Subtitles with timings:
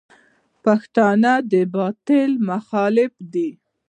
[0.63, 3.49] پښتون د باطل مخالف دی.